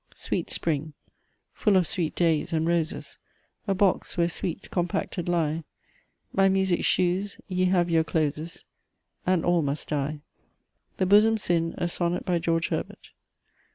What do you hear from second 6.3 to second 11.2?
My music shews, ye have your closes, And all must die. THE